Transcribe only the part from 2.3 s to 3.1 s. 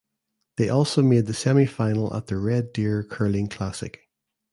Red Deer